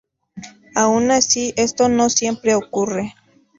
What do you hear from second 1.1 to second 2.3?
así, esto no